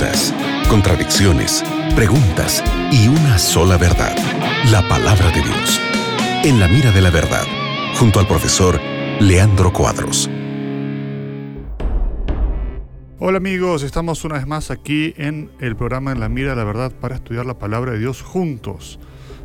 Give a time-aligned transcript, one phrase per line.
[0.00, 0.34] dudas,
[0.68, 1.62] contradicciones,
[1.94, 4.16] preguntas y una sola verdad,
[4.70, 5.80] la palabra de Dios.
[6.42, 7.44] En la mira de la verdad,
[7.98, 8.80] junto al profesor
[9.20, 10.30] Leandro Cuadros.
[13.18, 16.64] Hola amigos, estamos una vez más aquí en el programa En la mira de la
[16.64, 18.98] verdad para estudiar la palabra de Dios juntos.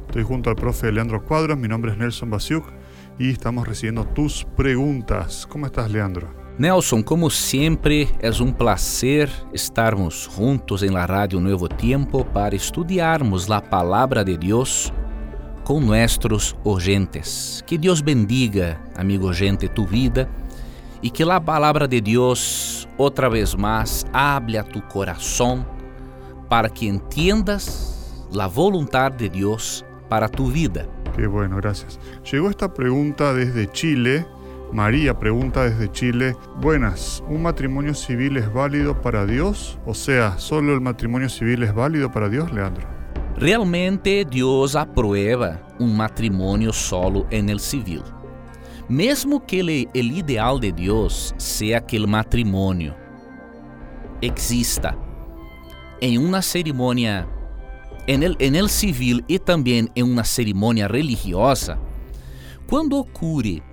[0.07, 2.65] Estoy junto al profe Leandro Cuadros, mi nombre es Nelson Basiuk
[3.19, 5.45] y estamos recibiendo tus preguntas.
[5.49, 6.44] ¿Cómo estás Leandro?
[6.57, 13.51] Nelson, como sempre, é um prazer estarmos juntos em la Rádio Novo Tempo para estudiarmos
[13.51, 14.91] a palavra de Deus
[15.65, 17.61] com nossos oyentes.
[17.65, 20.29] Que Deus bendiga, amigo gente, tu vida
[21.03, 25.65] e que a palavra de Deus outra vez mais hable a tu coração
[26.47, 30.87] para que entiendas a vontade de Deus para tu vida.
[31.17, 31.99] Que bueno, gracias.
[32.23, 34.25] Chegou esta pergunta desde Chile
[34.73, 39.79] María pregunta desde Chile, buenas, ¿un matrimonio civil es válido para Dios?
[39.85, 42.85] O sea, ¿solo el matrimonio civil es válido para Dios, Leandro?
[43.37, 48.01] Realmente Deus aprueba um matrimônio solo en el civil.
[48.87, 52.95] Mesmo que ele, el ideal de Deus seja que o matrimônio
[54.21, 54.95] exista
[56.01, 57.27] em uma cerimônia
[58.07, 61.79] en el, en el civil e também em uma cerimônia religiosa,
[62.67, 63.63] quando ocorre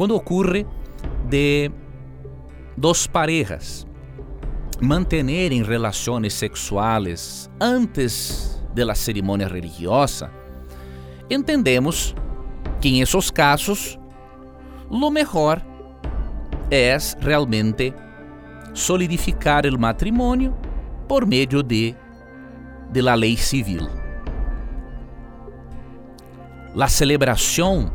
[0.00, 0.66] quando ocorre
[1.28, 1.70] de
[2.74, 3.86] dos parejas
[4.80, 10.32] manterem relações sexuais antes da cerimônia religiosa,
[11.28, 12.14] entendemos
[12.80, 13.98] que em esses casos,
[14.90, 15.62] lo melhor
[16.70, 17.92] é realmente
[18.72, 20.56] solidificar o matrimônio
[21.06, 21.94] por meio de,
[22.90, 23.86] de la lei civil.
[26.74, 27.92] A celebração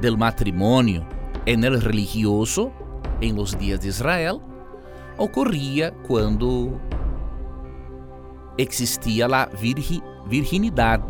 [0.00, 1.06] do matrimônio
[1.46, 2.72] en el religioso,
[3.20, 4.40] em los dias de Israel,
[5.16, 6.80] ocorria quando
[8.58, 11.04] existia a virgi, virginidade,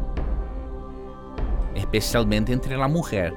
[1.74, 3.34] especialmente entre a mulher.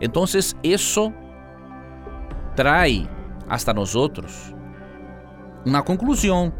[0.00, 0.24] Então,
[0.62, 1.12] isso
[2.56, 3.06] traz
[3.48, 4.54] hasta nós outros
[5.66, 6.52] uma conclusão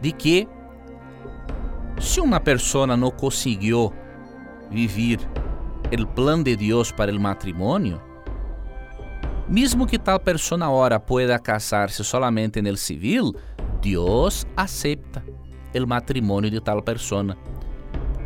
[0.00, 0.48] de que
[2.00, 3.92] se uma pessoa não conseguiu
[4.70, 5.18] viver
[5.90, 8.02] el plan de Dios para el matrimonio,
[9.48, 13.36] mesmo que tal persona ahora pueda casarse solamente en el civil,
[13.82, 15.22] Dios acepta
[15.72, 17.36] el matrimonio de tal persona,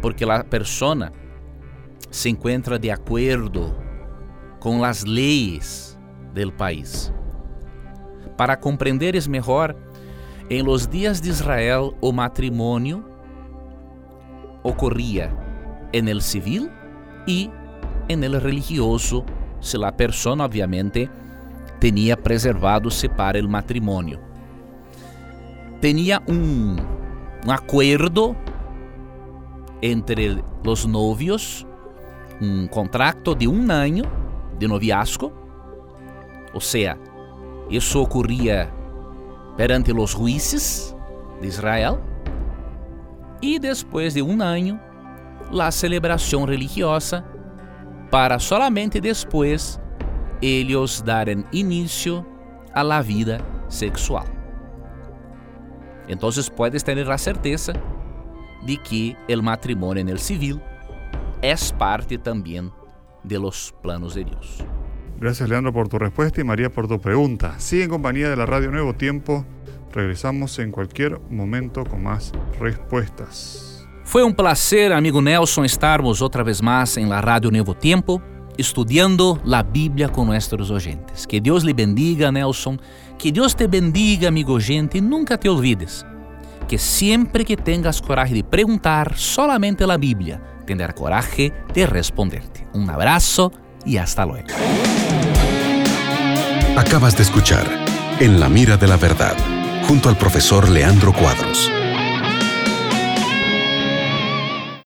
[0.01, 1.13] porque la persona
[2.11, 3.75] se encuentra de acuerdo
[4.61, 5.99] com as leis
[6.33, 7.13] del país.
[8.37, 9.77] Para compreenderes melhor,
[10.49, 13.05] em los dias de Israel o matrimônio
[14.63, 15.37] ocorria
[15.93, 16.71] en el civil
[17.29, 17.51] y
[18.09, 19.25] en el religioso,
[19.61, 21.11] se la persona obviamente
[21.79, 24.19] tenía preservado-se para el matrimonio.
[25.81, 26.81] Tenía un,
[27.45, 28.35] un acuerdo
[29.83, 31.67] entre los novios,
[32.41, 34.05] un contrato de un año
[34.59, 35.31] de noviazgo,
[36.55, 36.99] o sea,
[37.69, 38.73] isso ocorria
[39.57, 40.97] perante os juízes
[41.43, 41.99] de Israel,
[43.43, 44.81] e depois de um ano,
[45.51, 47.25] la celebração religiosa
[48.11, 49.81] para solamente depois
[50.41, 52.25] eles darem início
[52.75, 53.39] a la vida
[53.69, 54.27] sexual.
[56.09, 57.73] Então puedes ter a certeza
[58.65, 60.61] de que o matrimônio no civil
[61.43, 62.73] é parte também
[63.23, 64.65] de los planos de Deus.
[65.21, 67.59] Gracias Leandro por tu respuesta y María por tu pregunta.
[67.59, 69.45] Sigue en compañía de la radio Nuevo Tiempo.
[69.93, 73.78] Regresamos en cualquier momento con más respuestas.
[74.09, 78.23] Foi um prazer, amigo Nelson, estarmos outra vez mais em la Rádio Novo Tempo,
[78.57, 81.27] estudando a Bíblia com nossos oyentes.
[81.27, 82.79] Que Deus lhe bendiga, Nelson.
[83.19, 86.07] Que Deus te bendiga, amigo gente, e nunca te olvides
[86.67, 92.67] que sempre que tenhas coragem de perguntar solamente a Bíblia, tendrá coragem de responderte.
[92.75, 93.53] Um abraço
[93.85, 94.49] e hasta luego.
[96.77, 97.67] Acabas de escuchar
[98.21, 99.37] En la mira de la verdad,
[99.87, 101.71] junto al profesor Leandro Cuadros.